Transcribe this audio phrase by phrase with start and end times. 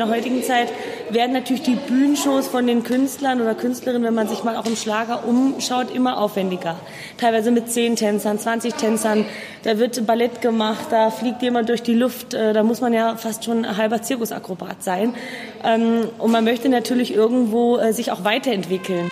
[0.00, 0.68] der heutigen Zeit
[1.10, 4.76] werden natürlich die Bühnenshows von den Künstlern oder Künstlerinnen, wenn man sich mal auch im
[4.76, 6.76] Schlager umschaut, immer aufwendiger.
[7.18, 9.24] Teilweise mit 10 Tänzern, 20 Tänzern.
[9.62, 12.34] Da wird Ballett gemacht, da fliegt jemand durch die Luft.
[12.34, 15.14] Äh, da muss man ja fast schon ein halber Zirkusakrobat sein.
[15.62, 19.08] Ähm, und man möchte natürlich irgendwo äh, sich auch weiterentwickeln.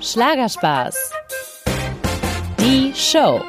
[0.00, 1.12] Schlagerspaß.
[2.60, 3.40] Die Show.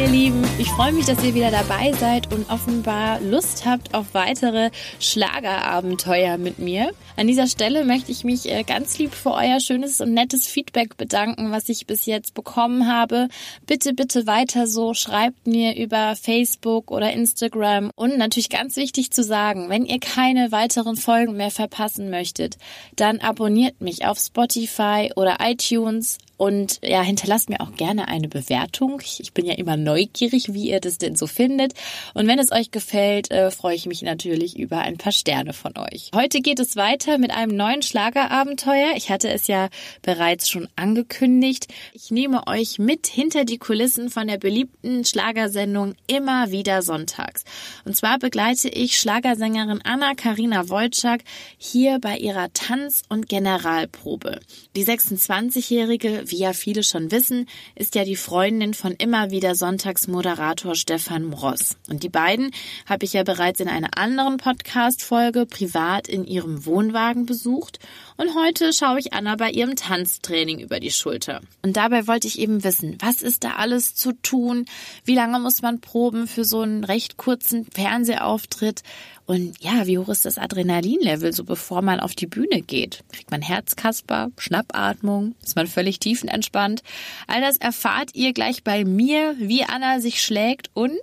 [0.00, 0.42] Ihr Lieben.
[0.58, 6.38] Ich freue mich, dass ihr wieder dabei seid und offenbar Lust habt auf weitere Schlagerabenteuer
[6.38, 6.92] mit mir.
[7.16, 10.96] An dieser Stelle möchte ich mich äh, ganz lieb für euer schönes und nettes Feedback
[10.96, 13.28] bedanken, was ich bis jetzt bekommen habe.
[13.66, 14.94] Bitte, bitte weiter so.
[14.94, 17.90] Schreibt mir über Facebook oder Instagram.
[17.94, 22.56] Und natürlich ganz wichtig zu sagen, wenn ihr keine weiteren Folgen mehr verpassen möchtet,
[22.96, 29.02] dann abonniert mich auf Spotify oder iTunes und ja, hinterlasst mir auch gerne eine Bewertung.
[29.04, 31.74] Ich bin ja immer neugierig, wie ihr das denn so findet.
[32.14, 35.76] Und wenn es euch gefällt, äh, freue ich mich natürlich über ein paar Sterne von
[35.76, 36.10] euch.
[36.14, 38.92] Heute geht es weiter mit einem neuen Schlagerabenteuer.
[38.96, 39.68] Ich hatte es ja
[40.00, 41.66] bereits schon angekündigt.
[41.92, 47.44] Ich nehme euch mit hinter die Kulissen von der beliebten Schlagersendung immer wieder sonntags.
[47.84, 51.22] Und zwar begleite ich Schlagersängerin Anna Karina Wojcik
[51.58, 54.40] hier bei ihrer Tanz- und Generalprobe.
[54.74, 60.74] Die 26-jährige wie ja viele schon wissen, ist ja die Freundin von immer wieder Sonntagsmoderator
[60.74, 61.76] Stefan Mross.
[61.88, 62.50] Und die beiden
[62.86, 67.78] habe ich ja bereits in einer anderen Podcast-Folge privat in ihrem Wohnwagen besucht.
[68.16, 71.40] Und heute schaue ich Anna bei ihrem Tanztraining über die Schulter.
[71.62, 74.66] Und dabei wollte ich eben wissen, was ist da alles zu tun?
[75.04, 78.82] Wie lange muss man proben für so einen recht kurzen Fernsehauftritt?
[79.30, 83.04] Und ja, wie hoch ist das Adrenalinlevel, so bevor man auf die Bühne geht?
[83.12, 85.36] Kriegt man Herzkasper, Schnappatmung?
[85.40, 86.82] Ist man völlig tiefenentspannt?
[87.28, 90.98] All das erfahrt ihr gleich bei mir, wie Anna sich schlägt und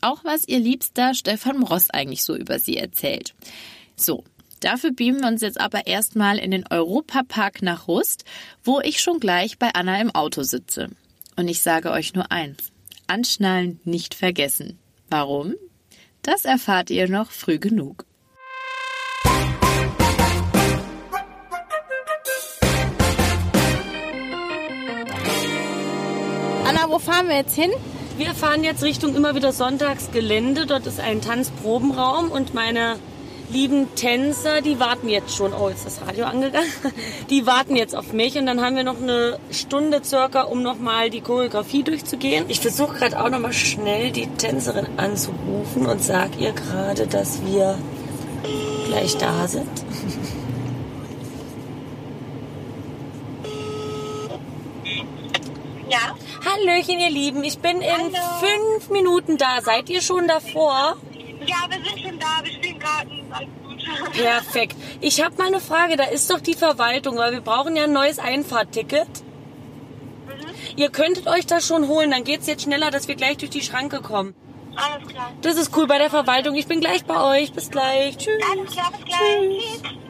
[0.00, 3.34] auch was ihr liebster Stefan Ross eigentlich so über sie erzählt.
[3.94, 4.24] So,
[4.58, 8.24] Dafür beamen wir uns jetzt aber erstmal in den Europapark nach Rust,
[8.64, 10.88] wo ich schon gleich bei Anna im Auto sitze.
[11.36, 12.72] Und ich sage euch nur eins.
[13.06, 14.76] Anschnallen nicht vergessen.
[15.08, 15.54] Warum?
[16.22, 18.04] Das erfahrt ihr noch früh genug.
[26.66, 27.70] Anna, wo fahren wir jetzt hin?
[28.18, 30.66] Wir fahren jetzt Richtung immer wieder Sonntagsgelände.
[30.66, 32.98] Dort ist ein Tanzprobenraum und meine
[33.50, 35.52] lieben Tänzer, die warten jetzt schon.
[35.52, 36.70] Oh, ist das Radio angegangen.
[37.30, 41.10] Die warten jetzt auf mich und dann haben wir noch eine Stunde circa, um nochmal
[41.10, 42.44] die Choreografie durchzugehen.
[42.48, 47.78] Ich versuche gerade auch nochmal schnell die Tänzerin anzurufen und sage ihr gerade, dass wir
[48.88, 49.68] gleich da sind.
[55.90, 56.14] Ja.
[56.48, 57.42] Hallöchen, ihr Lieben.
[57.42, 58.10] Ich bin in Hallo.
[58.38, 59.60] fünf Minuten da.
[59.60, 60.96] Seid ihr schon davor?
[61.46, 62.44] Ja, wir sind schon da.
[62.44, 63.24] Wir spielen Karten.
[63.32, 63.99] Alles gut.
[64.12, 64.76] Perfekt.
[65.00, 65.96] Ich habe mal eine Frage.
[65.96, 69.08] Da ist doch die Verwaltung, weil wir brauchen ja ein neues Einfahrtticket.
[70.76, 72.10] Ihr könntet euch das schon holen.
[72.10, 74.34] Dann geht's jetzt schneller, dass wir gleich durch die Schranke kommen.
[74.76, 75.32] Alles klar.
[75.42, 76.54] Das ist cool bei der Verwaltung.
[76.54, 77.52] Ich bin gleich bei euch.
[77.52, 78.16] Bis gleich.
[78.16, 78.42] Tschüss.
[78.50, 79.80] Alles klar, bis gleich.
[79.80, 80.09] Tschüss.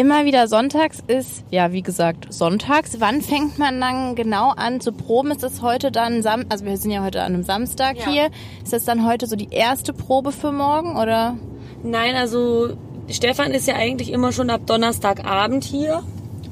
[0.00, 3.00] Immer wieder sonntags ist, ja, wie gesagt, sonntags.
[3.00, 5.30] Wann fängt man dann genau an zu proben?
[5.30, 8.06] Ist das heute dann, Sam also wir sind ja heute an einem Samstag Ja.
[8.08, 8.30] hier.
[8.64, 11.36] Ist das dann heute so die erste Probe für morgen oder?
[11.82, 12.70] Nein, also
[13.10, 16.02] Stefan ist ja eigentlich immer schon ab Donnerstagabend hier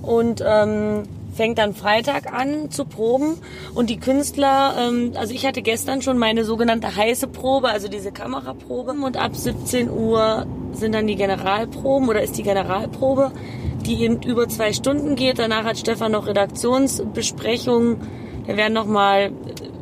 [0.03, 3.39] und ähm, fängt dann Freitag an zu proben.
[3.75, 8.13] Und die Künstler, ähm, also ich hatte gestern schon meine sogenannte heiße Probe, also diese
[8.13, 8.93] Kameraprobe.
[8.93, 10.47] Und ab 17 Uhr
[10.79, 13.33] sind dann die Generalproben oder ist die Generalprobe,
[13.87, 15.39] die eben über zwei Stunden geht.
[15.39, 17.97] Danach hat Stefan noch Redaktionsbesprechungen.
[18.47, 19.33] Da werden nochmal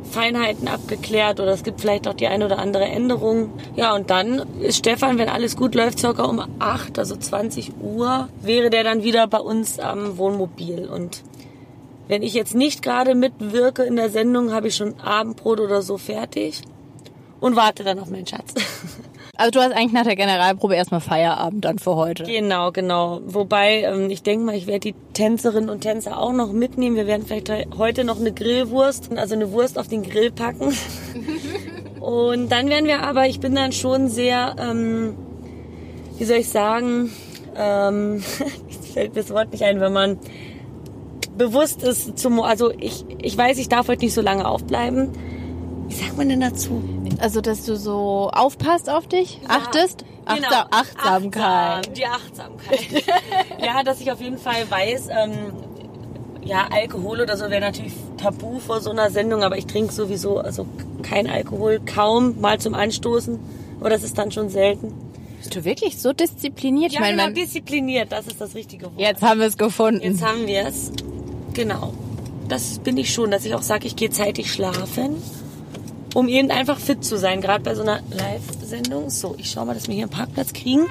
[0.07, 3.51] Feinheiten abgeklärt oder es gibt vielleicht auch die eine oder andere Änderung.
[3.75, 8.29] Ja, und dann ist Stefan, wenn alles gut läuft, circa um 8, also 20 Uhr,
[8.41, 10.87] wäre der dann wieder bei uns am Wohnmobil.
[10.87, 11.23] Und
[12.07, 15.97] wenn ich jetzt nicht gerade mitwirke in der Sendung, habe ich schon Abendbrot oder so
[15.97, 16.61] fertig
[17.39, 18.53] und warte dann auf meinen Schatz.
[19.37, 22.23] Also du hast eigentlich nach der Generalprobe erstmal Feierabend dann für heute.
[22.23, 23.21] Genau, genau.
[23.27, 26.95] Wobei, ähm, ich denke mal, ich werde die Tänzerinnen und Tänzer auch noch mitnehmen.
[26.95, 30.73] Wir werden vielleicht he- heute noch eine Grillwurst, also eine Wurst auf den Grill packen.
[31.99, 35.15] und dann werden wir aber, ich bin dann schon sehr, ähm,
[36.17, 37.11] wie soll ich sagen,
[37.55, 38.23] ähm,
[38.93, 40.17] fällt mir das Wort nicht ein, wenn man
[41.37, 45.09] bewusst ist zum, also ich, ich weiß, ich darf heute nicht so lange aufbleiben.
[45.87, 46.81] Wie sagt man denn dazu?
[47.19, 50.05] Also dass du so aufpasst auf dich, achtest?
[50.27, 50.47] Genau.
[50.47, 51.43] Achtsam Achtsamkeit.
[51.43, 53.03] Achtsam, die Achtsamkeit.
[53.61, 55.53] ja, dass ich auf jeden Fall weiß, ähm,
[56.43, 60.39] ja, Alkohol oder so wäre natürlich tabu vor so einer Sendung, aber ich trinke sowieso
[60.39, 60.65] also
[61.01, 63.39] kein Alkohol, kaum mal zum Anstoßen.
[63.79, 64.93] Aber das ist dann schon selten.
[65.37, 66.91] Bist du wirklich so diszipliniert?
[66.91, 68.99] Ja, ich meine, genau, diszipliniert, das ist das richtige Wort.
[68.99, 70.01] jetzt haben wir es gefunden.
[70.01, 70.91] Jetzt haben wir es.
[71.53, 71.93] Genau.
[72.47, 75.21] Das bin ich schon, dass ich auch sage, ich gehe zeitig schlafen,
[76.17, 79.11] um eben einfach fit zu sein, gerade bei so einer Live-Sendung.
[79.11, 80.87] So, ich schaue mal, dass wir hier einen Parkplatz kriegen.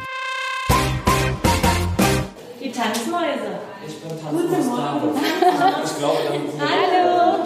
[2.62, 3.58] Die Tanzmäuse.
[4.30, 5.20] Guten Morgen.
[6.60, 7.44] Hallo.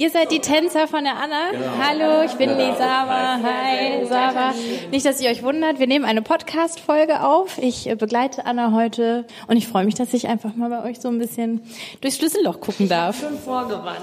[0.00, 1.50] Ihr seid die Tänzer von der Anna.
[1.82, 3.40] Hallo, ich bin die Sava.
[3.42, 4.54] Hi, Sava.
[4.92, 7.58] Nicht, dass ihr euch wundert, wir nehmen eine Podcast-Folge auf.
[7.58, 11.00] Ich äh, begleite Anna heute und ich freue mich, dass ich einfach mal bei euch
[11.00, 11.62] so ein bisschen
[12.00, 13.18] durchs Schlüsselloch gucken darf.
[13.18, 14.02] Schon vorgewarnt.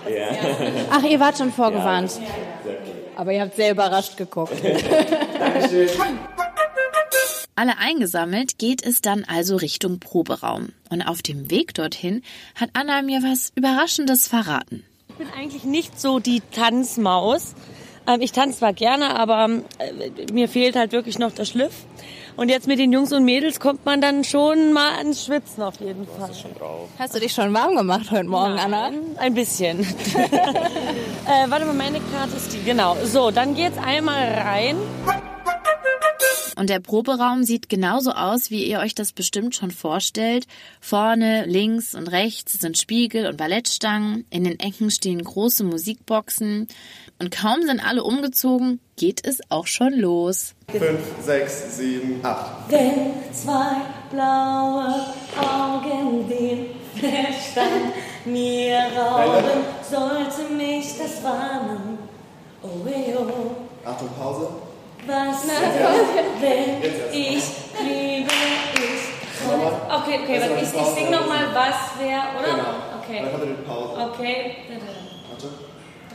[0.91, 2.19] Ach, ihr wart schon vorgewarnt.
[3.15, 4.53] Aber ihr habt sehr überrascht geguckt.
[7.57, 10.69] Alle eingesammelt geht es dann also Richtung Proberaum.
[10.89, 12.21] Und auf dem Weg dorthin
[12.55, 14.83] hat Anna mir was Überraschendes verraten.
[15.09, 17.55] Ich bin eigentlich nicht so die Tanzmaus.
[18.07, 21.85] Ähm, Ich tanze zwar gerne, aber äh, mir fehlt halt wirklich noch der Schliff.
[22.37, 25.79] Und jetzt mit den Jungs und Mädels kommt man dann schon mal ans Schwitzen auf
[25.79, 26.29] jeden Fall.
[26.99, 28.91] Hast du dich schon warm gemacht heute Morgen, Anna?
[29.17, 29.79] Ein bisschen.
[31.25, 32.61] äh, warte mal, meine Karte ist die.
[32.63, 32.97] Genau.
[33.03, 34.75] So, dann geht's einmal rein.
[36.57, 40.47] Und der Proberaum sieht genauso aus, wie ihr euch das bestimmt schon vorstellt.
[40.79, 44.25] Vorne, links und rechts sind Spiegel und Ballettstangen.
[44.29, 46.67] In den Ecken stehen große Musikboxen.
[47.19, 50.53] Und kaum sind alle umgezogen, geht es auch schon los.
[50.69, 52.69] Fünf, sechs, sieben, acht.
[52.69, 55.05] Wenn zwei blaue
[55.37, 57.93] Augen den Verstand
[58.23, 61.97] mir rauben, sollte mich das warnen.
[62.63, 63.87] Oh, eh, oh.
[63.87, 64.64] Achtung, Pause.
[65.07, 65.47] Was
[66.39, 66.81] wenn
[67.11, 67.43] ich
[67.83, 69.05] liebe ich.
[69.87, 72.51] Okay, okay, warte, ich, ich sing nochmal was, wer, oder?
[72.51, 72.73] Genau.
[73.03, 73.21] Okay.
[73.21, 74.11] Dann kommt eine Pause.
[74.11, 74.55] Okay.
[75.29, 75.49] Warte.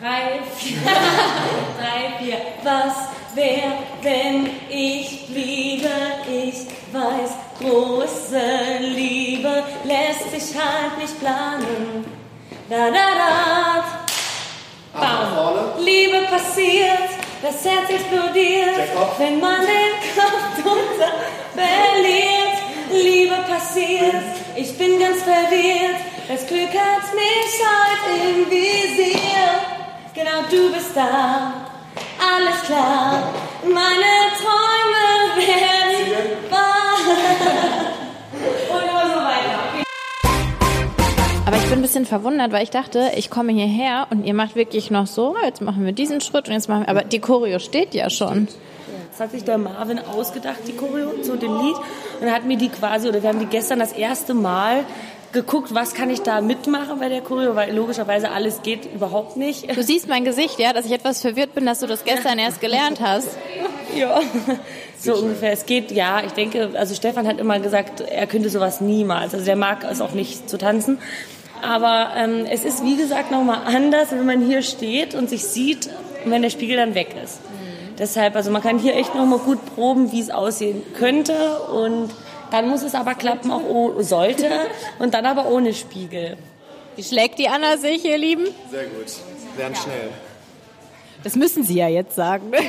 [0.01, 0.79] Drei, vier,
[1.79, 2.39] drei, vier.
[2.65, 2.95] Was
[3.35, 3.73] wär,
[4.03, 5.91] wenn ich bliebe?
[6.29, 12.05] Ich weiß, große Liebe lässt sich halt nicht planen.
[12.69, 14.01] Da, da, da.
[15.35, 15.61] Vorne.
[15.79, 17.11] Liebe passiert,
[17.43, 18.77] das Herz explodiert,
[19.19, 21.13] wenn man den Kopf drunter
[21.55, 22.41] verliert.
[22.91, 24.23] Liebe passiert,
[24.57, 29.49] ich bin ganz verwirrt, das Glück hat mich heute im Visier.
[30.13, 31.53] Genau, du bist da,
[32.19, 33.33] alles klar,
[33.63, 36.70] meine Träume werden wahr.
[41.51, 44.55] Aber ich bin ein bisschen verwundert, weil ich dachte, ich komme hierher und ihr macht
[44.55, 47.59] wirklich noch so, jetzt machen wir diesen Schritt und jetzt machen wir, aber die Choreo
[47.59, 48.47] steht ja schon.
[49.11, 51.75] Das hat sich der Marvin ausgedacht, die Choreo zu dem Lied.
[52.21, 54.85] Und er hat mir die quasi, oder wir haben die gestern das erste Mal
[55.33, 59.77] geguckt, was kann ich da mitmachen bei der Choreo, weil logischerweise alles geht überhaupt nicht.
[59.77, 62.61] Du siehst mein Gesicht, ja, dass ich etwas verwirrt bin, dass du das gestern erst
[62.61, 63.29] gelernt hast.
[63.97, 64.21] Ja,
[65.01, 65.51] so ungefähr.
[65.51, 69.35] Es geht, ja, ich denke, also Stefan hat immer gesagt, er könnte sowas niemals.
[69.35, 70.99] Also der mag es auch nicht zu tanzen.
[71.63, 75.89] Aber ähm, es ist, wie gesagt, nochmal anders, wenn man hier steht und sich sieht,
[76.25, 77.41] und wenn der Spiegel dann weg ist.
[77.99, 81.61] Deshalb, also man kann hier echt nochmal gut proben, wie es aussehen könnte.
[81.61, 82.11] Und
[82.51, 84.49] dann muss es aber klappen, auch oh, sollte.
[84.99, 86.37] Und dann aber ohne Spiegel.
[86.97, 88.47] Wie schlägt die Anna sich, ihr Lieben?
[88.71, 89.07] Sehr gut.
[89.59, 90.11] Lernt schnell.
[91.23, 92.51] Das müssen Sie ja jetzt sagen.
[92.51, 92.65] Nein,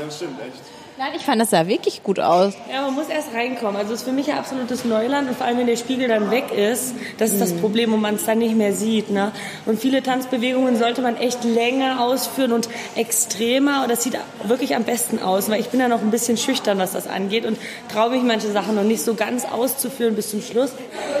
[0.00, 0.73] das stimmt echt.
[0.96, 2.54] Nein, ich fand das sah wirklich gut aus.
[2.72, 3.76] Ja, man muss erst reinkommen.
[3.76, 6.30] Also es ist für mich ja absolutes Neuland und vor allem, wenn der Spiegel dann
[6.30, 9.10] weg ist, das ist das Problem, wo man es dann nicht mehr sieht.
[9.10, 9.32] Ne?
[9.66, 14.84] Und viele Tanzbewegungen sollte man echt länger ausführen und extremer und das sieht wirklich am
[14.84, 17.58] besten aus, weil ich bin ja noch ein bisschen schüchtern, was das angeht und
[17.92, 20.70] traue mich manche Sachen noch nicht so ganz auszuführen bis zum Schluss.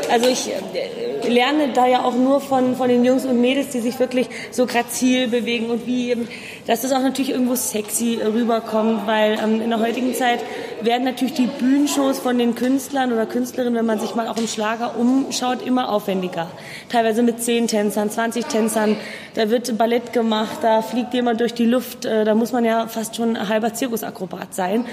[0.08, 3.80] Also ich äh, lerne da ja auch nur von, von den Jungs und Mädels, die
[3.80, 6.28] sich wirklich so grazil bewegen und wie eben,
[6.66, 10.40] dass das auch natürlich irgendwo sexy rüberkommt, weil ähm, in der heutigen Zeit
[10.84, 14.48] werden natürlich die Bühnenshows von den Künstlern oder Künstlerinnen, wenn man sich mal auch im
[14.48, 16.48] Schlager umschaut, immer aufwendiger.
[16.88, 18.96] Teilweise mit 10 Tänzern, 20 Tänzern,
[19.34, 22.86] da wird Ballett gemacht, da fliegt jemand durch die Luft, äh, da muss man ja
[22.86, 24.84] fast schon ein halber Zirkusakrobat sein.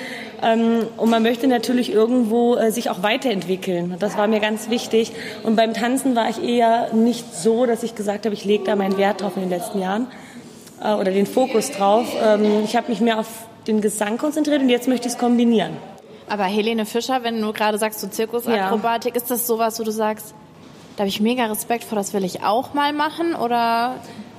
[0.42, 3.96] Ähm, und man möchte natürlich irgendwo äh, sich auch weiterentwickeln.
[4.00, 5.12] Das war mir ganz wichtig.
[5.44, 8.76] Und beim Tanzen war ich eher nicht so, dass ich gesagt habe, ich lege da
[8.76, 10.08] meinen Wert drauf in den letzten Jahren
[10.84, 12.08] äh, oder den Fokus drauf.
[12.24, 13.28] Ähm, ich habe mich mehr auf
[13.68, 15.78] den Gesang konzentriert und jetzt möchte ich es kombinieren.
[16.28, 20.34] Aber Helene Fischer, wenn du gerade sagst, so Zirkusakrobatik, ist das sowas, wo du sagst,
[20.96, 23.36] da habe ich mega Respekt vor, das will ich auch mal machen?
[23.36, 23.96] Oder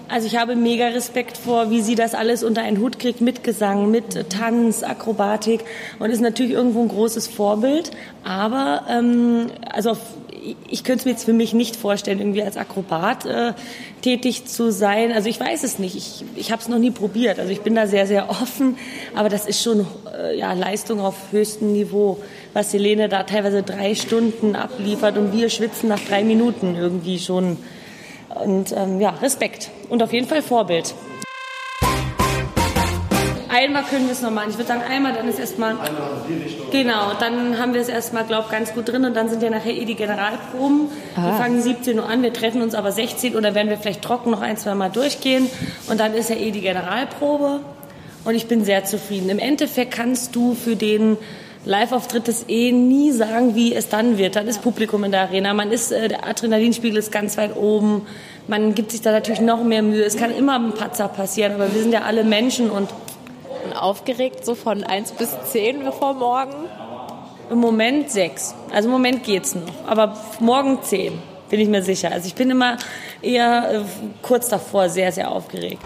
[0.09, 3.45] Also ich habe mega Respekt vor, wie sie das alles unter einen Hut kriegt mit
[3.45, 5.65] Gesang, mit Tanz, Akrobatik
[5.99, 7.91] und ist natürlich irgendwo ein großes Vorbild.
[8.25, 10.01] Aber ähm, also auf,
[10.69, 13.53] ich könnte es mir jetzt für mich nicht vorstellen, irgendwie als Akrobat äh,
[14.03, 15.13] tätig zu sein.
[15.13, 15.97] Also ich weiß es nicht.
[15.97, 17.39] Ich, ich habe es noch nie probiert.
[17.39, 18.77] Also ich bin da sehr, sehr offen.
[19.15, 22.19] Aber das ist schon äh, ja, Leistung auf höchstem Niveau,
[22.53, 27.59] was Helene da teilweise drei Stunden abliefert und wir schwitzen nach drei Minuten irgendwie schon.
[28.35, 30.95] Und ähm, ja, Respekt und auf jeden Fall Vorbild.
[33.53, 34.49] Einmal können wir es noch machen.
[34.49, 35.73] Ich würde sagen, einmal, dann ist erstmal.
[35.73, 36.71] Einmal die Richtung.
[36.71, 39.51] Genau, dann haben wir es erstmal, glaube ich, ganz gut drin und dann sind ja
[39.51, 40.89] nachher eh die Generalproben.
[41.17, 41.27] Ah.
[41.27, 44.01] Wir fangen 17 Uhr an, wir treffen uns aber 16 Uhr, dann werden wir vielleicht
[44.01, 45.51] trocken noch ein, zwei Mal durchgehen
[45.91, 47.61] und dann ist ja eh die Generalprobe
[48.25, 49.29] und ich bin sehr zufrieden.
[49.29, 51.19] Im Endeffekt kannst du für den
[51.65, 54.35] Live-Auftritt ist eh nie sagen, wie es dann wird.
[54.35, 58.07] Dann ist Publikum in der Arena, man ist, äh, der Adrenalinspiegel ist ganz weit oben,
[58.49, 60.03] man gibt sich da natürlich noch mehr Mühe.
[60.03, 62.89] Es kann immer ein Patzer passieren, aber wir sind ja alle Menschen und
[63.73, 66.55] aufgeregt, so von 1 bis 10 vor morgen?
[67.51, 68.55] Im Moment 6.
[68.73, 69.87] Also im Moment geht's noch.
[69.87, 71.19] Aber morgen 10,
[71.51, 72.11] bin ich mir sicher.
[72.13, 72.79] Also ich bin immer
[73.21, 73.81] eher äh,
[74.23, 75.83] kurz davor sehr, sehr aufgeregt.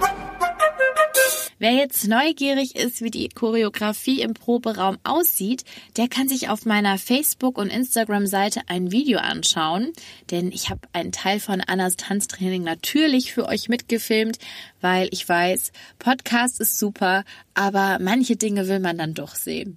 [1.59, 5.65] Wer jetzt neugierig ist, wie die Choreografie im Proberaum aussieht,
[5.97, 9.95] der kann sich auf meiner Facebook- und Instagram-Seite ein Video anschauen,
[10.31, 14.39] denn ich habe einen Teil von Annas Tanztraining natürlich für euch mitgefilmt,
[14.83, 19.77] weil ich weiß, Podcast ist super, aber manche Dinge will man dann doch sehen.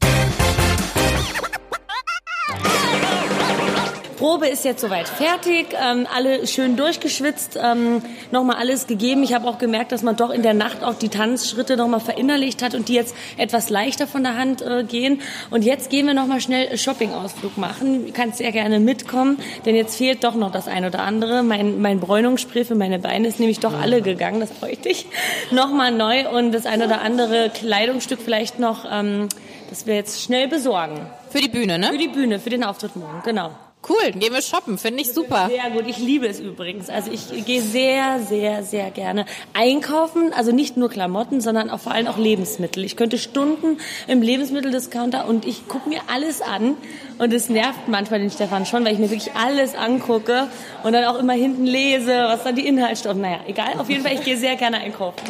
[4.20, 9.24] Probe ist jetzt soweit fertig, ähm, alle schön durchgeschwitzt, ähm, nochmal alles gegeben.
[9.24, 12.62] Ich habe auch gemerkt, dass man doch in der Nacht auch die Tanzschritte nochmal verinnerlicht
[12.62, 15.22] hat und die jetzt etwas leichter von der Hand äh, gehen.
[15.52, 18.08] Und jetzt gehen wir nochmal schnell Shopping-Ausflug machen.
[18.08, 21.42] Du kannst sehr gerne mitkommen, denn jetzt fehlt doch noch das ein oder andere.
[21.42, 25.06] Mein, mein Bräunungsspray für meine Beine ist nämlich doch alle gegangen, das bräuchte ich.
[25.52, 29.30] Nochmal neu und das ein oder andere Kleidungsstück vielleicht noch, ähm,
[29.70, 31.00] das wir jetzt schnell besorgen.
[31.30, 31.88] Für die Bühne, ne?
[31.88, 33.52] Für die Bühne, für den Auftritt morgen, genau.
[33.88, 35.50] Cool, gehen wir shoppen, finde ich super.
[35.50, 36.90] Sehr gut, ich liebe es übrigens.
[36.90, 41.94] Also ich gehe sehr, sehr, sehr gerne einkaufen, also nicht nur Klamotten, sondern auch vor
[41.94, 42.84] allem auch Lebensmittel.
[42.84, 46.76] Ich könnte Stunden im Lebensmitteldiscounter und ich gucke mir alles an
[47.20, 50.50] und es nervt manchmal den Stefan schon, weil ich mir wirklich alles angucke
[50.84, 53.18] und dann auch immer hinten lese, was dann die Inhaltsstoffe.
[53.18, 55.24] Naja, egal, auf jeden Fall, ich gehe sehr gerne einkaufen.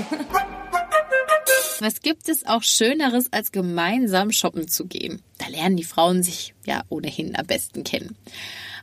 [1.82, 5.22] Was gibt es auch Schöneres, als gemeinsam shoppen zu gehen?
[5.50, 8.16] Lernen die Frauen sich ja ohnehin am besten kennen.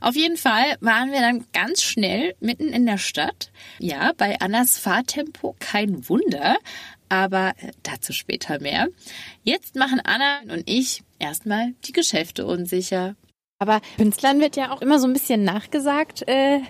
[0.01, 3.51] Auf jeden Fall waren wir dann ganz schnell mitten in der Stadt.
[3.79, 6.57] Ja, bei Annas Fahrtempo kein Wunder,
[7.09, 8.89] aber äh, dazu später mehr.
[9.43, 13.17] Jetzt machen Anna und ich erstmal die Geschäfte unsicher.
[13.59, 16.61] Aber Künstlern wird ja auch immer so ein bisschen nachgesagt, äh,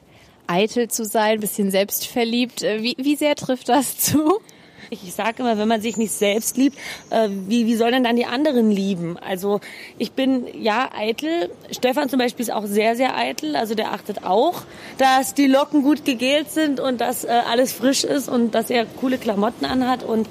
[0.47, 2.63] eitel zu sein, bisschen selbstverliebt.
[2.63, 4.41] Äh, wie, wie sehr trifft das zu?
[4.91, 6.79] Ich sage immer, wenn man sich nicht selbst liebt,
[7.11, 9.17] äh, wie, wie soll denn dann die anderen lieben?
[9.19, 9.61] Also
[9.99, 11.51] ich bin ja eitel.
[11.71, 13.57] Stefan zum Beispiel ist auch sehr, sehr eitel.
[13.57, 14.63] Also der achtet auch,
[14.99, 18.87] dass die Locken gut gegelt sind und dass äh, alles frisch ist und dass er
[18.87, 20.03] coole Klamotten anhat.
[20.03, 20.29] Und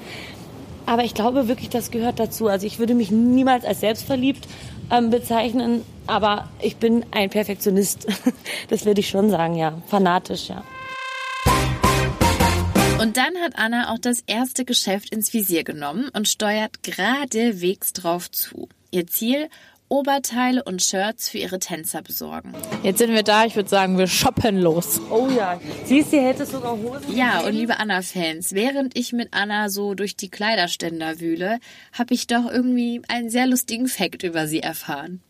[0.86, 2.46] aber ich glaube wirklich, das gehört dazu.
[2.48, 4.46] Also ich würde mich niemals als selbstverliebt
[4.90, 8.06] ähm, bezeichnen, aber ich bin ein Perfektionist.
[8.68, 9.74] das würde ich schon sagen, ja.
[9.88, 10.62] Fanatisch, ja.
[13.06, 18.28] Und dann hat Anna auch das erste Geschäft ins Visier genommen und steuert geradewegs drauf
[18.28, 18.68] zu.
[18.90, 19.48] Ihr Ziel,
[19.86, 22.52] Oberteile und Shirts für ihre Tänzer besorgen.
[22.82, 25.00] Jetzt sind wir da, ich würde sagen, wir shoppen los.
[25.08, 27.16] Oh ja, siehst du, hättest sogar Hosen.
[27.16, 31.60] Ja, und liebe Anna-Fans, während ich mit Anna so durch die Kleiderständer wühle,
[31.92, 35.20] habe ich doch irgendwie einen sehr lustigen Fakt über sie erfahren.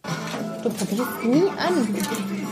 [0.62, 2.45] Du probierst nie an.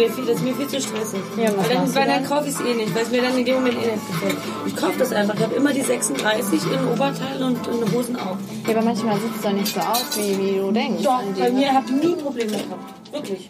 [0.00, 1.20] Mir viel, das ist mir viel zu stressig.
[1.36, 3.44] Ja, weil dann, weil dann kaufe ich es eh nicht, weil es mir dann in
[3.44, 4.36] dem Moment eh nicht gefällt.
[4.66, 5.34] Ich kaufe das einfach.
[5.34, 8.38] Ich habe immer die 36 in Oberteilen und in Hosen auch.
[8.66, 11.02] Ja, aber manchmal sieht es doch nicht so aus, wie, wie du denkst.
[11.02, 13.12] Doch, bei mir habe ich nie Probleme gehabt.
[13.12, 13.48] Wirklich.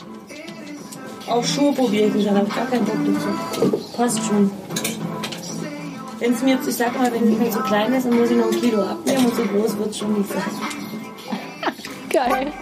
[1.28, 3.78] Auch Schuhe probiere ich nicht, da habe ich gar keinen Bock dazu.
[3.96, 4.50] Passt schon.
[6.18, 8.28] Wenn es mir jetzt, ich sag mal, wenn es mir zu klein ist, dann muss
[8.28, 10.42] ich noch ein Kilo abnehmen und so groß wird es schon nicht sein.
[12.10, 12.52] Geil.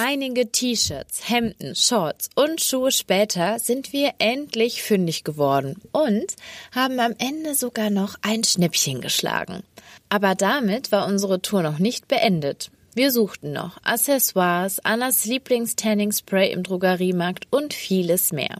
[0.00, 6.36] Einige T-Shirts, Hemden, Shorts und Schuhe später sind wir endlich fündig geworden und
[6.72, 9.64] haben am Ende sogar noch ein Schnäppchen geschlagen.
[10.08, 12.70] Aber damit war unsere Tour noch nicht beendet.
[12.94, 18.58] Wir suchten noch Accessoires, Annas Lieblingstanning-Spray im Drogeriemarkt und vieles mehr.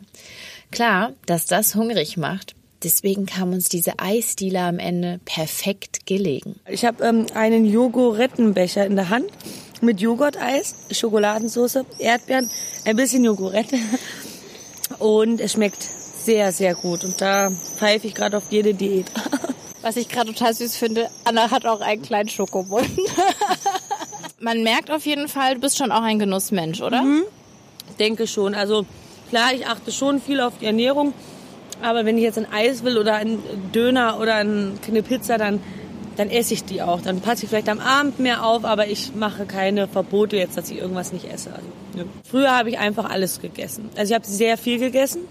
[0.73, 2.57] Klar, dass das hungrig macht.
[2.82, 6.61] Deswegen kam uns diese Eisdiele am Ende perfekt gelegen.
[6.68, 9.26] Ich habe ähm, einen Jogorettenbecher in der Hand
[9.80, 12.50] mit Joghurt-Eis, Schokoladensauce, Erdbeeren,
[12.85, 13.76] ein bisschen Jogurette.
[14.99, 17.04] Und es schmeckt sehr, sehr gut.
[17.04, 19.06] Und da pfeife ich gerade auf jede Diät.
[19.82, 22.88] Was ich gerade total süß finde, Anna hat auch einen kleinen Schokobund.
[24.40, 27.02] Man merkt auf jeden Fall, du bist schon auch ein Genussmensch, oder?
[27.02, 27.25] Mhm.
[27.99, 28.54] denke schon.
[28.54, 28.87] Also
[29.30, 31.12] klar, ich achte schon viel auf die Ernährung,
[31.82, 33.38] aber wenn ich jetzt ein Eis will oder ein
[33.75, 35.61] Döner oder eine Pizza, dann,
[36.16, 37.00] dann esse ich die auch.
[37.00, 40.70] Dann passe ich vielleicht am Abend mehr auf, aber ich mache keine Verbote jetzt, dass
[40.70, 41.50] ich irgendwas nicht esse.
[41.50, 41.66] Also,
[41.97, 42.04] ja.
[42.28, 43.90] Früher habe ich einfach alles gegessen.
[43.97, 45.23] Also ich habe sehr viel gegessen.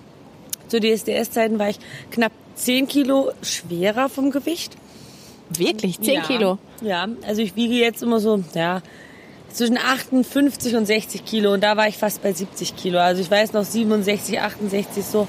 [0.67, 1.79] Zu DSDS-Zeiten war ich
[2.11, 4.75] knapp 10 Kilo schwerer vom Gewicht.
[5.49, 5.99] Wirklich?
[6.01, 6.21] 10 ja.
[6.23, 6.57] Kilo?
[6.81, 8.81] Ja, also ich wiege jetzt immer so, ja,
[9.51, 12.99] zwischen 58 und 60 Kilo und da war ich fast bei 70 Kilo.
[12.99, 15.27] Also ich weiß noch 67, 68 so.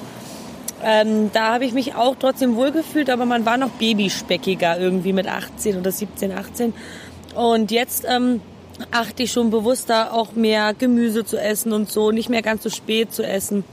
[0.85, 5.27] Ähm, da habe ich mich auch trotzdem wohlgefühlt, aber man war noch babyspeckiger irgendwie mit
[5.27, 6.73] 18 oder 17, 18.
[7.35, 8.41] Und jetzt ähm,
[8.91, 12.71] achte ich schon bewusster auch mehr Gemüse zu essen und so, nicht mehr ganz so
[12.71, 13.65] spät zu essen.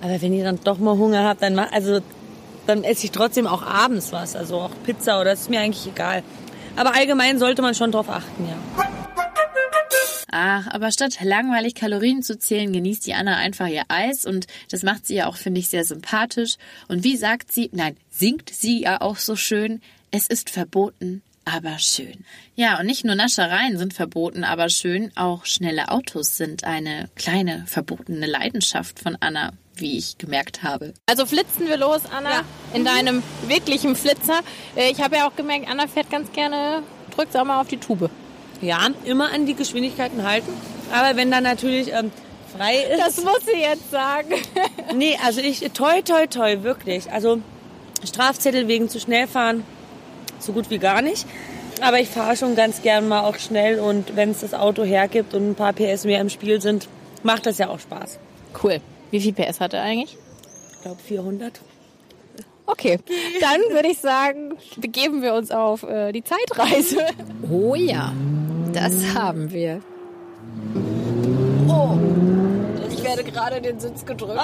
[0.00, 2.00] Aber wenn ihr dann doch mal Hunger habt, dann also
[2.66, 6.22] dann esse ich trotzdem auch abends was, also auch Pizza oder ist mir eigentlich egal.
[6.74, 9.05] Aber allgemein sollte man schon drauf achten, ja.
[10.38, 14.82] Ach, aber statt langweilig Kalorien zu zählen, genießt die Anna einfach ihr Eis und das
[14.82, 16.56] macht sie ja auch, finde ich, sehr sympathisch.
[16.88, 21.78] Und wie sagt sie, nein, singt sie ja auch so schön, es ist verboten, aber
[21.78, 22.26] schön.
[22.54, 27.64] Ja, und nicht nur Naschereien sind verboten, aber schön, auch schnelle Autos sind eine kleine
[27.66, 30.94] verbotene Leidenschaft von Anna wie ich gemerkt habe.
[31.04, 32.44] Also flitzen wir los, Anna, ja.
[32.72, 34.40] in deinem wirklichen Flitzer.
[34.74, 36.82] Äh, ich habe ja auch gemerkt, Anna fährt ganz gerne,
[37.14, 38.10] drückt auch mal auf die Tube.
[38.60, 40.52] Ja, immer an die Geschwindigkeiten halten.
[40.92, 42.10] Aber wenn dann natürlich ähm,
[42.56, 43.00] frei ist.
[43.00, 44.34] Das muss sie jetzt sagen.
[44.94, 47.10] nee, also ich, toi, toi, toi, wirklich.
[47.10, 47.40] Also
[48.04, 49.64] Strafzettel wegen zu schnell fahren,
[50.38, 51.26] so gut wie gar nicht.
[51.80, 55.34] Aber ich fahre schon ganz gern mal auch schnell und wenn es das Auto hergibt
[55.34, 56.88] und ein paar PS mehr im Spiel sind,
[57.22, 58.18] macht das ja auch Spaß.
[58.62, 58.80] Cool.
[59.10, 60.16] Wie viel PS hat er eigentlich?
[60.72, 61.60] Ich glaube 400.
[62.68, 62.98] Okay,
[63.40, 67.06] dann würde ich sagen, begeben wir uns auf äh, die Zeitreise.
[67.48, 68.12] Oh ja,
[68.76, 69.80] das haben wir.
[71.68, 71.98] Oh,
[72.90, 74.40] ich werde gerade den Sitz gedrückt.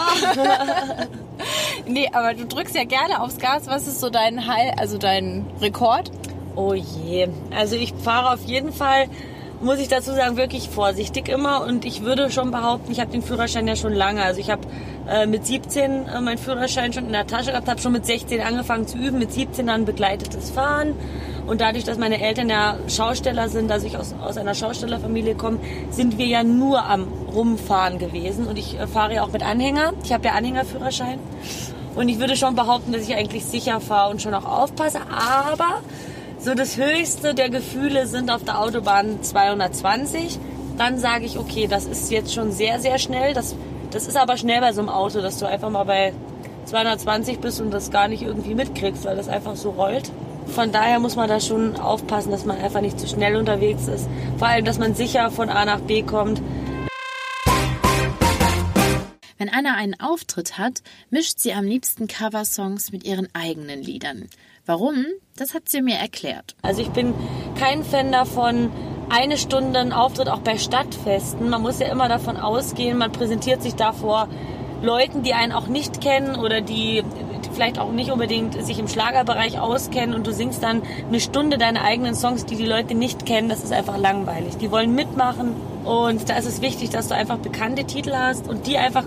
[1.87, 3.67] nee, aber du drückst ja gerne aufs Gas.
[3.67, 6.11] Was ist so dein Heil, also dein Rekord?
[6.57, 9.09] Oh je, also ich fahre auf jeden Fall
[9.63, 11.63] muss ich dazu sagen, wirklich vorsichtig immer.
[11.63, 14.23] Und ich würde schon behaupten, ich habe den Führerschein ja schon lange.
[14.23, 14.63] Also ich habe
[15.09, 18.41] äh, mit 17 äh, meinen Führerschein schon in der Tasche gehabt, habe schon mit 16
[18.41, 20.95] angefangen zu üben, mit 17 dann begleitetes Fahren.
[21.47, 25.59] Und dadurch, dass meine Eltern ja Schausteller sind, also ich aus, aus einer Schaustellerfamilie komme,
[25.91, 28.47] sind wir ja nur am Rumfahren gewesen.
[28.47, 29.93] Und ich äh, fahre ja auch mit Anhänger.
[30.05, 31.19] Ich habe ja Anhängerführerschein.
[31.95, 35.01] Und ich würde schon behaupten, dass ich eigentlich sicher fahre und schon auch aufpasse.
[35.11, 35.81] Aber
[36.39, 40.39] so das höchste der Gefühle sind auf der Autobahn 220.
[40.79, 43.35] Dann sage ich, okay, das ist jetzt schon sehr, sehr schnell.
[43.35, 43.55] Das,
[43.91, 46.13] das ist aber schnell bei so einem Auto, dass du einfach mal bei
[46.67, 50.11] 220 bist und das gar nicht irgendwie mitkriegst, weil das einfach so rollt.
[50.47, 54.09] Von daher muss man da schon aufpassen, dass man einfach nicht zu schnell unterwegs ist.
[54.39, 56.43] Vor allem, dass man sicher von A nach B kommt.
[59.39, 64.29] Wenn Anna einen Auftritt hat, mischt sie am liebsten Coversongs mit ihren eigenen Liedern.
[64.67, 65.05] Warum?
[65.37, 66.55] Das hat sie mir erklärt.
[66.63, 67.13] Also ich bin
[67.59, 68.71] kein Fan davon,
[69.11, 71.49] eine Stunde einen Auftritt auch bei Stadtfesten.
[71.51, 74.29] Man muss ja immer davon ausgehen, man präsentiert sich da vor
[74.81, 77.03] Leuten, die einen auch nicht kennen oder die
[77.55, 81.83] vielleicht auch nicht unbedingt sich im Schlagerbereich auskennen und du singst dann eine Stunde deine
[81.83, 83.49] eigenen Songs, die die Leute nicht kennen.
[83.49, 84.57] Das ist einfach langweilig.
[84.59, 88.67] Die wollen mitmachen und da ist es wichtig, dass du einfach bekannte Titel hast und
[88.67, 89.05] die einfach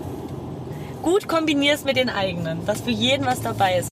[1.02, 3.90] gut kombinierst mit den eigenen, dass für jeden was dabei ist.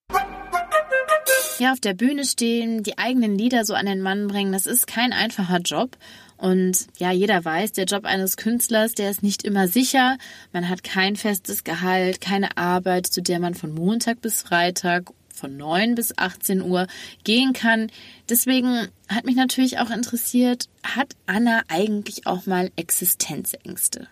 [1.60, 4.88] Ja, auf der Bühne stehen, die eigenen Lieder so an den Mann bringen, das ist
[4.88, 5.96] kein einfacher Job.
[6.38, 10.18] Und ja, jeder weiß, der Job eines Künstlers, der ist nicht immer sicher.
[10.52, 15.58] Man hat kein festes Gehalt, keine Arbeit, zu der man von Montag bis Freitag von
[15.58, 16.88] 9 bis 18 Uhr
[17.24, 17.90] gehen kann.
[18.30, 24.08] Deswegen hat mich natürlich auch interessiert, hat Anna eigentlich auch mal Existenzängste?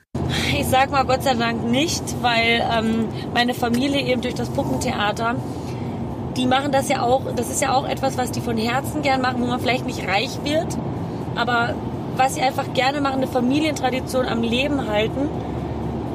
[0.59, 5.35] Ich sag mal Gott sei Dank nicht, weil ähm, meine Familie eben durch das Puppentheater
[6.37, 9.21] die machen das ja auch, das ist ja auch etwas, was die von Herzen gern
[9.21, 10.77] machen, wo man vielleicht nicht reich wird,
[11.35, 11.75] aber
[12.17, 15.29] was sie einfach gerne machen, eine Familientradition am Leben halten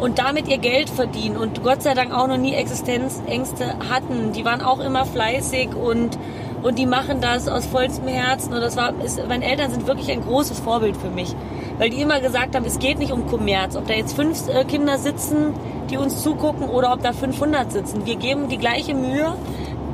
[0.01, 4.33] und damit ihr Geld verdienen und Gott sei Dank auch noch nie Existenzängste hatten.
[4.33, 6.19] Die waren auch immer fleißig und,
[6.63, 10.11] und die machen das aus vollstem Herzen und das war, ist, meine Eltern sind wirklich
[10.11, 11.35] ein großes Vorbild für mich,
[11.79, 14.65] weil die immer gesagt haben, es geht nicht um Kommerz, ob da jetzt fünf äh,
[14.65, 15.55] Kinder sitzen,
[15.91, 18.05] die uns zugucken oder ob da 500 sitzen.
[18.05, 19.35] Wir geben die gleiche Mühe,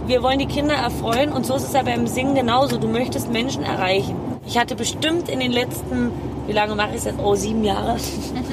[0.06, 2.76] wir wollen die Kinder erfreuen und so ist es ja beim Singen genauso.
[2.76, 4.32] Du möchtest Menschen erreichen.
[4.46, 6.11] Ich hatte bestimmt in den letzten,
[6.46, 7.18] wie lange mache ich es jetzt?
[7.22, 7.96] Oh, sieben Jahre.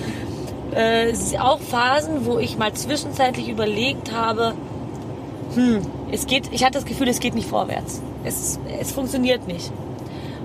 [0.75, 4.53] äh, auch Phasen, wo ich mal zwischenzeitlich überlegt habe,
[5.55, 8.01] hm, es geht, ich hatte das Gefühl, es geht nicht vorwärts.
[8.23, 9.71] Es, es funktioniert nicht.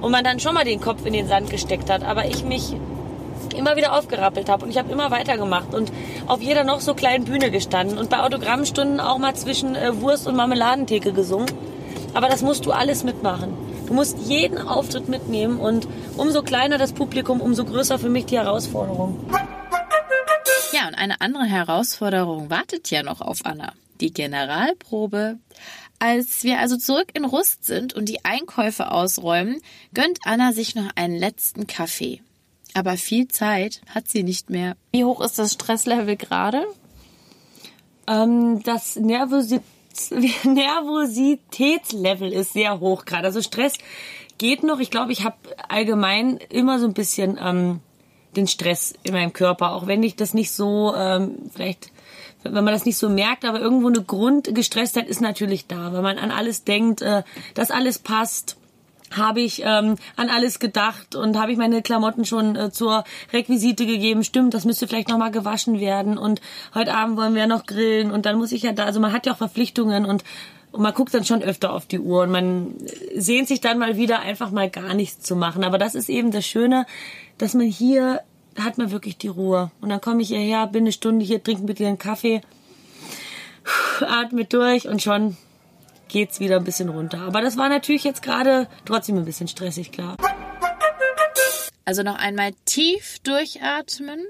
[0.01, 2.03] Und man dann schon mal den Kopf in den Sand gesteckt hat.
[2.05, 2.75] Aber ich mich
[3.57, 5.93] immer wieder aufgerappelt habe und ich habe immer weitergemacht und
[6.27, 10.27] auf jeder noch so kleinen Bühne gestanden und bei Autogrammstunden auch mal zwischen äh, Wurst
[10.27, 11.51] und Marmeladentheke gesungen.
[12.15, 13.64] Aber das musst du alles mitmachen.
[13.87, 18.37] Du musst jeden Auftritt mitnehmen und umso kleiner das Publikum, umso größer für mich die
[18.39, 19.19] Herausforderung.
[20.73, 23.73] Ja, und eine andere Herausforderung wartet ja noch auf Anna.
[24.01, 25.39] Die Generalprobe.
[25.99, 29.61] Als wir also zurück in Rust sind und die Einkäufe ausräumen,
[29.93, 32.21] gönnt Anna sich noch einen letzten Kaffee.
[32.75, 34.77] Aber viel Zeit hat sie nicht mehr.
[34.93, 36.65] Wie hoch ist das Stresslevel gerade?
[38.09, 39.61] Ähm, das Nervosi
[40.45, 43.27] Nervositätslevel ist sehr hoch gerade.
[43.27, 43.75] Also Stress
[44.39, 44.81] geht noch.
[44.81, 45.37] Ich glaube, ich habe
[45.69, 47.81] allgemein immer so ein bisschen ähm,
[48.37, 51.91] den Stress in meinem Körper, auch wenn ich das nicht so ähm, vielleicht
[52.45, 56.19] wenn man das nicht so merkt, aber irgendwo eine Grundgestresstheit ist natürlich da, weil man
[56.19, 57.23] an alles denkt, äh,
[57.55, 58.59] dass alles passt
[59.17, 63.87] habe ich ähm, an alles gedacht und habe ich meine Klamotten schon äh, zur Requisite
[63.87, 64.25] gegeben.
[64.25, 66.41] Stimmt, das müsste vielleicht nochmal gewaschen werden und
[66.75, 69.27] heute Abend wollen wir noch grillen und dann muss ich ja da, also man hat
[69.27, 70.25] ja auch Verpflichtungen und,
[70.73, 72.75] und man guckt dann schon öfter auf die Uhr und man
[73.17, 75.65] sehnt sich dann mal wieder einfach mal gar nichts zu machen.
[75.65, 76.87] Aber das ist eben das Schöne,
[77.39, 78.21] dass man hier
[78.59, 79.71] hat man wirklich die Ruhe.
[79.81, 82.41] Und dann komme ich hierher, bin eine Stunde hier, trinke mit dir einen Kaffee,
[84.01, 85.37] atme durch und schon
[86.15, 87.23] geht's wieder ein bisschen runter.
[87.23, 90.17] Aber das war natürlich jetzt gerade trotzdem ein bisschen stressig, klar.
[91.85, 94.25] Also noch einmal tief durchatmen.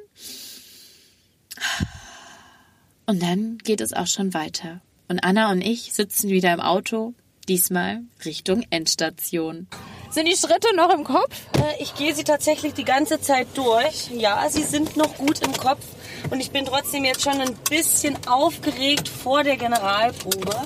[3.04, 4.80] Und dann geht es auch schon weiter.
[5.08, 7.12] Und Anna und ich sitzen wieder im Auto,
[7.48, 9.66] diesmal Richtung Endstation.
[10.08, 11.36] Sind die Schritte noch im Kopf?
[11.58, 14.10] Äh, ich gehe sie tatsächlich die ganze Zeit durch.
[14.10, 15.84] Ja, sie sind noch gut im Kopf.
[16.30, 20.56] Und ich bin trotzdem jetzt schon ein bisschen aufgeregt vor der Generalprobe.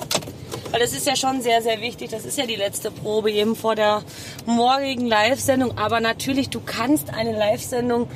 [0.71, 2.11] Weil das ist ja schon sehr, sehr wichtig.
[2.11, 4.03] Das ist ja die letzte Probe eben vor der
[4.45, 5.77] morgigen Live-Sendung.
[5.77, 8.07] Aber natürlich, du kannst eine Live-Sendung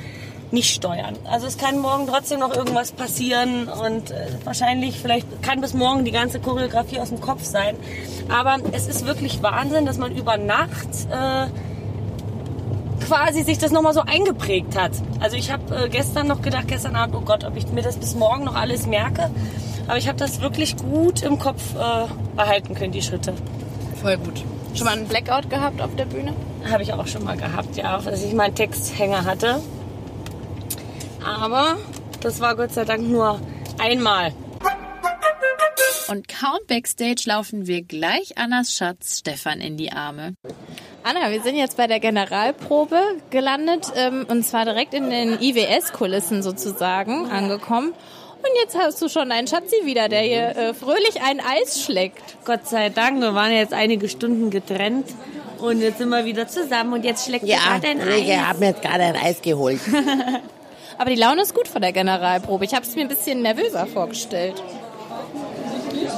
[0.54, 1.16] nicht steuern.
[1.24, 6.04] Also es kann morgen trotzdem noch irgendwas passieren und äh, wahrscheinlich, vielleicht kann bis morgen
[6.04, 7.76] die ganze Choreografie aus dem Kopf sein.
[8.28, 11.46] Aber es ist wirklich Wahnsinn, dass man über Nacht äh,
[13.06, 14.92] quasi sich das nochmal so eingeprägt hat.
[15.20, 17.96] Also ich habe äh, gestern noch gedacht, gestern Abend, oh Gott, ob ich mir das
[17.96, 19.30] bis morgen noch alles merke.
[19.86, 23.34] Aber ich habe das wirklich gut im Kopf äh, behalten können, die Schritte.
[24.00, 24.42] Voll gut.
[24.74, 26.34] Schon mal einen Blackout gehabt auf der Bühne?
[26.70, 29.60] Habe ich auch schon mal gehabt, ja, dass ich mal einen Texthänger hatte.
[31.24, 31.76] Aber
[32.20, 33.40] das war Gott sei Dank nur
[33.78, 34.32] einmal.
[36.08, 40.34] Und kaum backstage laufen wir gleich Annas Schatz Stefan in die Arme.
[41.02, 42.98] Anna, wir sind jetzt bei der Generalprobe
[43.30, 47.94] gelandet ähm, und zwar direkt in den IWS-Kulissen sozusagen angekommen.
[48.44, 52.22] Und jetzt hast du schon einen Schatzi wieder, der hier äh, fröhlich ein Eis schlägt.
[52.44, 55.06] Gott sei Dank, wir waren jetzt einige Stunden getrennt
[55.60, 58.20] und jetzt sind wir wieder zusammen und jetzt schlägt ja, er gerade ein Eis.
[58.20, 59.80] ich habe mir jetzt gerade ein Eis geholt.
[60.98, 62.66] Aber die Laune ist gut vor der Generalprobe.
[62.66, 64.62] Ich habe es mir ein bisschen nervöser vorgestellt.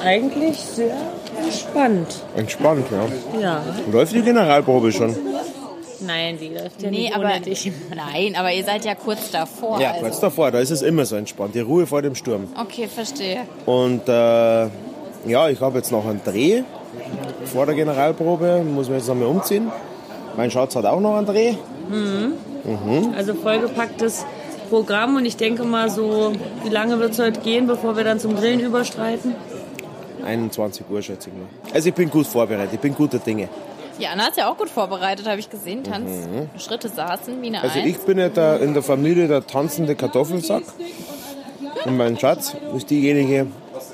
[0.03, 0.97] Eigentlich sehr
[1.45, 2.09] entspannt.
[2.37, 3.41] Entspannt, ja.
[3.41, 3.65] Ja.
[3.93, 5.15] Läuft die Generalprobe schon?
[6.01, 7.73] Nein, die läuft ja Nee, nicht aber ohne dich.
[7.95, 9.81] nein, aber ihr seid ja kurz davor.
[9.81, 10.03] Ja, also.
[10.03, 11.55] kurz davor, da ist es immer so entspannt.
[11.55, 12.49] Die Ruhe vor dem Sturm.
[12.61, 13.43] Okay, verstehe.
[13.65, 14.67] Und äh,
[15.27, 16.63] ja, ich habe jetzt noch einen Dreh
[17.47, 18.63] vor der Generalprobe.
[18.65, 19.71] Muss mich jetzt noch mal umziehen.
[20.37, 21.55] Mein Schatz hat auch noch einen Dreh.
[23.17, 24.27] Also vollgepacktes
[24.69, 26.33] Programm und ich denke mal so,
[26.65, 29.35] wie lange wird es heute gehen, bevor wir dann zum Grillen überstreiten?
[30.25, 31.47] 21 Uhr schätze ich mal.
[31.73, 33.49] Also ich bin gut vorbereitet, ich bin guter Dinge.
[33.99, 35.85] Ja, Anna hat ja auch gut vorbereitet, habe ich gesehen.
[35.85, 36.11] Tanz,
[36.59, 40.63] Schritte saßen wie eine Also ich bin ja der, in der Familie der tanzende Kartoffelsack.
[41.85, 43.47] Und mein Schatz ist diejenige,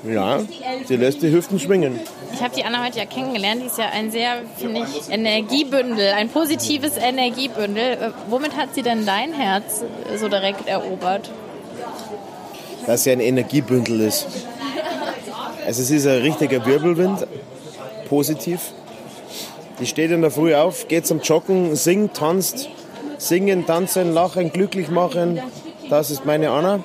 [0.09, 0.39] ja,
[0.85, 1.99] sie lässt die Hüften schwingen.
[2.33, 3.61] Ich habe die Anna heute ja kennengelernt.
[3.61, 7.93] Die ist ja ein sehr, finde ich, Energiebündel, ein positives Energiebündel.
[7.93, 11.29] Äh, Womit hat sie denn dein Herz äh, so direkt erobert?
[12.85, 14.27] dass sie ein Energiebündel ist.
[15.65, 17.25] Also es ist ein richtiger Wirbelwind,
[18.09, 18.73] positiv.
[19.79, 22.69] Die steht in der Früh auf, geht zum Joggen, singt, tanzt,
[23.17, 25.41] singen, tanzen, lachen, glücklich machen.
[25.89, 26.83] Das ist meine Anna.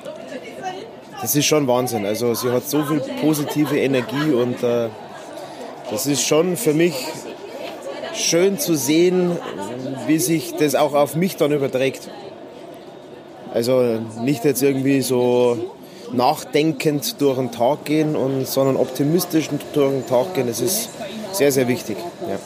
[1.20, 2.06] Das ist schon Wahnsinn.
[2.06, 4.88] Also sie hat so viel positive Energie und äh,
[5.90, 6.94] das ist schon für mich
[8.14, 9.36] schön zu sehen,
[10.06, 12.08] wie sich das auch auf mich dann überträgt.
[13.52, 15.56] Also nicht jetzt irgendwie so
[16.12, 20.46] nachdenkend durch den Tag gehen, und, sondern optimistisch durch den Tag gehen.
[20.46, 20.90] Das ist
[21.32, 21.96] sehr, sehr wichtig.
[22.28, 22.38] Ja.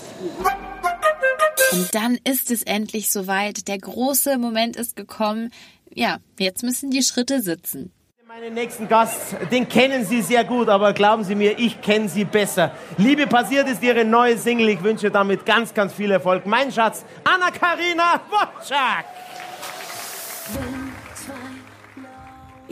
[1.73, 3.67] Und dann ist es endlich soweit.
[3.69, 5.51] Der große Moment ist gekommen.
[5.95, 7.93] Ja, jetzt müssen die Schritte sitzen.
[8.27, 12.25] Meinen nächsten Gast, den kennen Sie sehr gut, aber glauben Sie mir, ich kenne Sie
[12.25, 12.73] besser.
[12.97, 14.71] Liebe passiert ist Ihre neue Single.
[14.71, 16.47] Ich wünsche damit ganz, ganz viel Erfolg.
[16.47, 19.05] Mein Schatz, Anna-Karina Wojcik.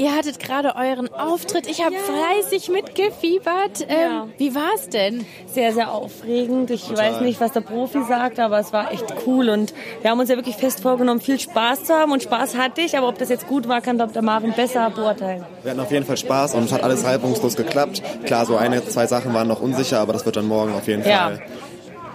[0.00, 1.66] Ihr hattet gerade euren Auftritt.
[1.68, 3.82] Ich habe fleißig mitgefiebert.
[3.86, 4.26] Ähm, Ja.
[4.38, 5.26] Wie war's denn?
[5.46, 6.70] Sehr, sehr aufregend.
[6.70, 9.50] Ich weiß nicht, was der Profi sagt, aber es war echt cool.
[9.50, 12.12] Und wir haben uns ja wirklich fest vorgenommen, viel Spaß zu haben.
[12.12, 15.44] Und Spaß hatte ich, aber ob das jetzt gut war, kann der Marvin besser beurteilen.
[15.62, 18.02] Wir hatten auf jeden Fall Spaß und es hat alles reibungslos geklappt.
[18.24, 21.06] Klar, so eine, zwei Sachen waren noch unsicher, aber das wird dann morgen auf jeden
[21.06, 21.42] Ja, Fall.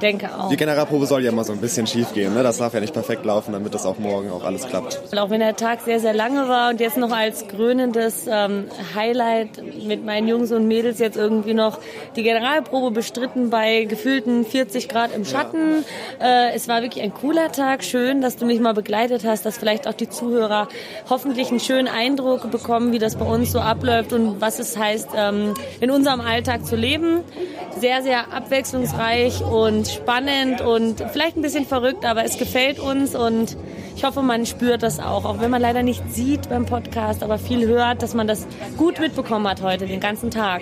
[0.01, 0.49] Denke auch.
[0.49, 2.33] Die Generalprobe soll ja immer so ein bisschen schief gehen.
[2.33, 2.43] Ne?
[2.43, 5.01] Das darf ja nicht perfekt laufen, damit das auch morgen auch alles klappt.
[5.11, 8.65] Und auch wenn der Tag sehr, sehr lange war und jetzt noch als krönendes ähm,
[8.93, 11.79] Highlight mit meinen Jungs und Mädels jetzt irgendwie noch
[12.15, 15.85] die Generalprobe bestritten bei gefühlten 40 Grad im Schatten.
[16.21, 17.83] Äh, es war wirklich ein cooler Tag.
[17.83, 20.67] Schön, dass du mich mal begleitet hast, dass vielleicht auch die Zuhörer
[21.09, 25.09] hoffentlich einen schönen Eindruck bekommen, wie das bei uns so abläuft und was es heißt,
[25.15, 27.21] ähm, in unserem Alltag zu leben.
[27.77, 33.57] Sehr, sehr abwechslungsreich und spannend und vielleicht ein bisschen verrückt, aber es gefällt uns und
[33.95, 37.37] ich hoffe, man spürt das auch, auch wenn man leider nicht sieht beim Podcast, aber
[37.37, 40.61] viel hört, dass man das gut mitbekommen hat heute, den ganzen Tag.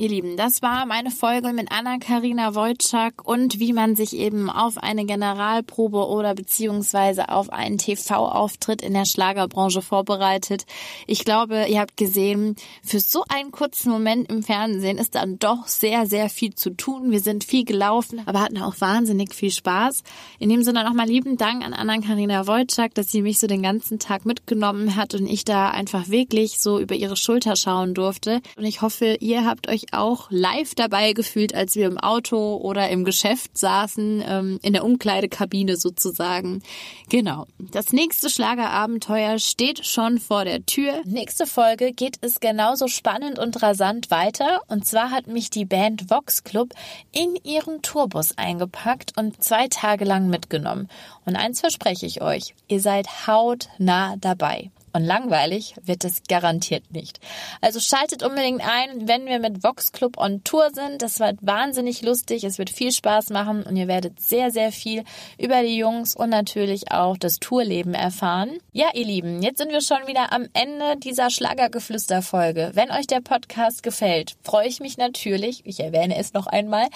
[0.00, 4.78] Ihr Lieben, das war meine Folge mit Anna-Karina Wojcik und wie man sich eben auf
[4.78, 10.66] eine Generalprobe oder beziehungsweise auf einen TV-Auftritt in der Schlagerbranche vorbereitet.
[11.08, 15.66] Ich glaube, ihr habt gesehen, für so einen kurzen Moment im Fernsehen ist dann doch
[15.66, 17.10] sehr, sehr viel zu tun.
[17.10, 20.04] Wir sind viel gelaufen, aber hatten auch wahnsinnig viel Spaß.
[20.38, 23.98] In dem Sinne nochmal lieben Dank an Anna-Karina Wojcik, dass sie mich so den ganzen
[23.98, 28.42] Tag mitgenommen hat und ich da einfach wirklich so über ihre Schulter schauen durfte.
[28.56, 32.88] Und ich hoffe, ihr habt euch auch live dabei gefühlt, als wir im Auto oder
[32.88, 36.62] im Geschäft saßen, ähm, in der Umkleidekabine sozusagen.
[37.08, 37.46] Genau.
[37.58, 41.02] Das nächste Schlagerabenteuer steht schon vor der Tür.
[41.04, 44.62] Nächste Folge geht es genauso spannend und rasant weiter.
[44.68, 46.74] Und zwar hat mich die Band Vox Club
[47.12, 50.88] in ihren Tourbus eingepackt und zwei Tage lang mitgenommen.
[51.24, 54.70] Und eins verspreche ich euch, ihr seid hautnah dabei.
[54.92, 57.20] Und langweilig wird es garantiert nicht.
[57.60, 61.02] Also schaltet unbedingt ein, wenn wir mit Vox Club on Tour sind.
[61.02, 62.44] Das wird wahnsinnig lustig.
[62.44, 65.04] Es wird viel Spaß machen und ihr werdet sehr, sehr viel
[65.38, 68.58] über die Jungs und natürlich auch das Tourleben erfahren.
[68.72, 72.72] Ja, ihr Lieben, jetzt sind wir schon wieder am Ende dieser Schlagergeflüster-Folge.
[72.74, 76.86] Wenn euch der Podcast gefällt, freue ich mich natürlich, ich erwähne es noch einmal,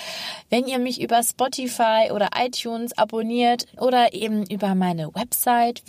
[0.51, 5.83] wenn ihr mich über Spotify oder iTunes abonniert oder eben über meine Website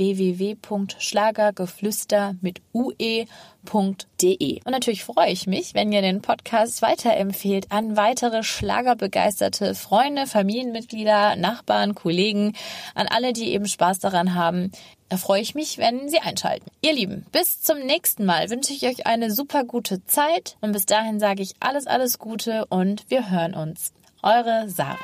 [1.94, 4.62] www.schlagergeflüster mit ue.de.
[4.64, 11.36] Und natürlich freue ich mich, wenn ihr den Podcast weiterempfehlt an weitere schlagerbegeisterte Freunde, Familienmitglieder,
[11.36, 12.54] Nachbarn, Kollegen,
[12.96, 14.72] an alle, die eben Spaß daran haben.
[15.10, 16.72] Da freue ich mich, wenn Sie einschalten.
[16.82, 20.86] Ihr Lieben, bis zum nächsten Mal wünsche ich euch eine super gute Zeit und bis
[20.86, 23.94] dahin sage ich alles, alles Gute und wir hören uns.
[24.24, 24.98] Eure Sarah.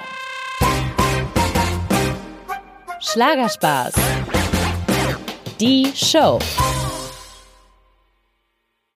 [3.01, 3.93] Schlagerspaß.
[5.59, 6.39] Die Show.